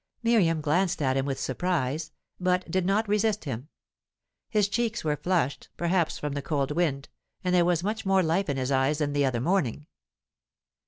[0.23, 3.69] Miriam glanced at him with surprise, but did not resist him.
[4.49, 7.07] His cheeks were flushed, perhaps from the cold wind,
[7.43, 9.85] and there was much more life in his eyes than the other morning.